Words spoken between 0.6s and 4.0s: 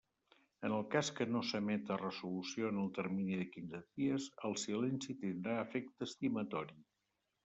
En el cas que no s'emeta resolució en el termini de quinze